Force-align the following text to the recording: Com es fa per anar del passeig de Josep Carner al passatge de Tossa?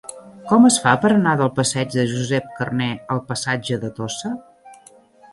Com 0.51 0.63
es 0.67 0.75
fa 0.85 0.93
per 1.01 1.09
anar 1.17 1.33
del 1.41 1.51
passeig 1.59 1.91
de 1.95 2.05
Josep 2.13 2.47
Carner 2.59 2.87
al 3.17 3.21
passatge 3.27 3.77
de 3.85 3.91
Tossa? 4.01 4.33